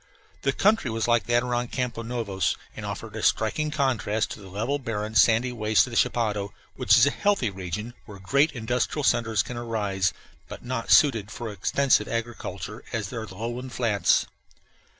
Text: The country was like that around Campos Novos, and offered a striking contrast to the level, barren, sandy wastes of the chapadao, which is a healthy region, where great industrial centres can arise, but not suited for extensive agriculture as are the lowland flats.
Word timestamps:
The 0.41 0.51
country 0.51 0.89
was 0.89 1.07
like 1.07 1.25
that 1.27 1.43
around 1.43 1.71
Campos 1.71 2.07
Novos, 2.07 2.57
and 2.75 2.87
offered 2.87 3.15
a 3.15 3.21
striking 3.21 3.69
contrast 3.69 4.31
to 4.31 4.39
the 4.39 4.49
level, 4.49 4.79
barren, 4.79 5.13
sandy 5.13 5.51
wastes 5.51 5.85
of 5.85 5.91
the 5.91 5.95
chapadao, 5.95 6.53
which 6.75 6.97
is 6.97 7.05
a 7.05 7.11
healthy 7.11 7.51
region, 7.51 7.93
where 8.07 8.17
great 8.17 8.51
industrial 8.53 9.03
centres 9.03 9.43
can 9.43 9.57
arise, 9.57 10.11
but 10.47 10.65
not 10.65 10.89
suited 10.89 11.29
for 11.29 11.51
extensive 11.51 12.07
agriculture 12.07 12.83
as 12.91 13.13
are 13.13 13.27
the 13.27 13.35
lowland 13.35 13.73
flats. 13.73 14.25